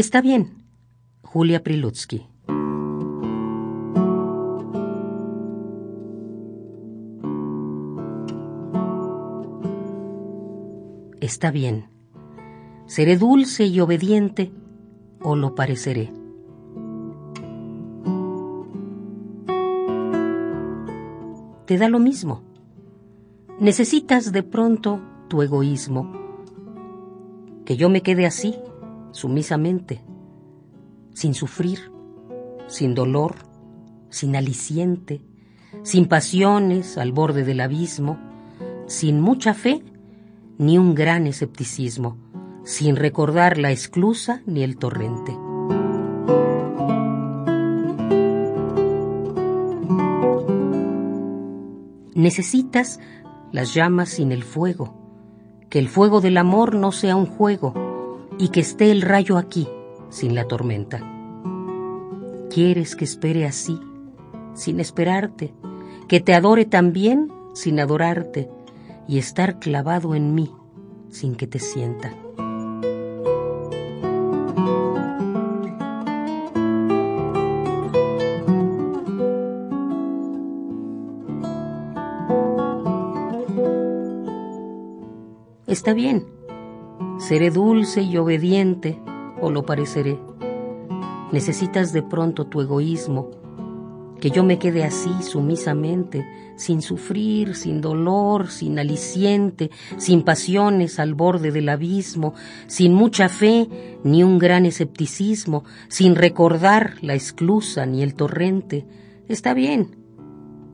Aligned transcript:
Está 0.00 0.22
bien. 0.22 0.64
Julia 1.20 1.62
Prilutsky. 1.62 2.26
Está 11.20 11.50
bien. 11.50 11.90
Seré 12.86 13.18
dulce 13.18 13.66
y 13.66 13.78
obediente 13.80 14.50
o 15.20 15.36
lo 15.36 15.54
pareceré. 15.54 16.10
Te 21.66 21.76
da 21.76 21.90
lo 21.90 21.98
mismo. 21.98 22.40
Necesitas 23.58 24.32
de 24.32 24.42
pronto 24.42 24.98
tu 25.28 25.42
egoísmo. 25.42 26.10
Que 27.66 27.76
yo 27.76 27.90
me 27.90 28.00
quede 28.00 28.24
así, 28.24 28.56
sumisamente, 29.12 30.02
sin 31.14 31.34
sufrir, 31.34 31.90
sin 32.66 32.94
dolor, 32.94 33.36
sin 34.08 34.36
aliciente, 34.36 35.22
sin 35.82 36.06
pasiones 36.06 36.98
al 36.98 37.12
borde 37.12 37.44
del 37.44 37.60
abismo, 37.60 38.18
sin 38.86 39.20
mucha 39.20 39.54
fe 39.54 39.82
ni 40.58 40.78
un 40.78 40.94
gran 40.94 41.26
escepticismo, 41.26 42.18
sin 42.64 42.96
recordar 42.96 43.58
la 43.58 43.70
esclusa 43.70 44.42
ni 44.46 44.62
el 44.62 44.76
torrente. 44.76 45.36
Necesitas 52.14 53.00
las 53.50 53.74
llamas 53.74 54.10
sin 54.10 54.30
el 54.30 54.42
fuego, 54.42 54.94
que 55.70 55.78
el 55.78 55.88
fuego 55.88 56.20
del 56.20 56.36
amor 56.36 56.74
no 56.74 56.92
sea 56.92 57.16
un 57.16 57.26
juego 57.26 57.89
y 58.40 58.48
que 58.48 58.60
esté 58.60 58.90
el 58.90 59.02
rayo 59.02 59.36
aquí 59.36 59.68
sin 60.08 60.34
la 60.34 60.48
tormenta. 60.48 61.00
Quieres 62.48 62.96
que 62.96 63.04
espere 63.04 63.44
así, 63.44 63.78
sin 64.54 64.80
esperarte, 64.80 65.52
que 66.08 66.20
te 66.20 66.32
adore 66.32 66.64
también 66.64 67.30
sin 67.52 67.78
adorarte 67.78 68.48
y 69.06 69.18
estar 69.18 69.58
clavado 69.58 70.14
en 70.14 70.34
mí 70.34 70.50
sin 71.10 71.34
que 71.36 71.46
te 71.46 71.58
sienta. 71.58 72.16
Está 85.66 85.92
bien, 85.94 86.26
seré 87.20 87.50
dulce 87.50 88.00
y 88.00 88.16
obediente 88.16 88.98
o 89.40 89.50
lo 89.50 89.66
pareceré. 89.66 90.18
Necesitas 91.32 91.92
de 91.92 92.02
pronto 92.02 92.46
tu 92.46 92.62
egoísmo, 92.62 93.30
que 94.20 94.30
yo 94.30 94.42
me 94.42 94.58
quede 94.58 94.84
así 94.84 95.10
sumisamente, 95.22 96.26
sin 96.56 96.82
sufrir, 96.82 97.54
sin 97.54 97.80
dolor, 97.80 98.48
sin 98.48 98.78
aliciente, 98.78 99.70
sin 99.98 100.22
pasiones 100.22 100.98
al 100.98 101.14
borde 101.14 101.52
del 101.52 101.68
abismo, 101.68 102.34
sin 102.66 102.94
mucha 102.94 103.28
fe 103.28 103.68
ni 104.02 104.22
un 104.22 104.38
gran 104.38 104.64
escepticismo, 104.64 105.64
sin 105.88 106.16
recordar 106.16 106.94
la 107.02 107.14
esclusa 107.14 107.86
ni 107.86 108.02
el 108.02 108.14
torrente. 108.14 108.86
Está 109.28 109.54
bien, 109.54 109.96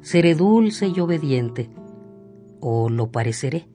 seré 0.00 0.34
dulce 0.34 0.88
y 0.88 0.98
obediente, 1.00 1.70
o 2.60 2.90
lo 2.90 3.10
pareceré. 3.10 3.68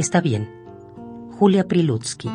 Está 0.00 0.22
bien. 0.22 0.48
Julia 1.38 1.68
Prilutsky. 1.68 2.30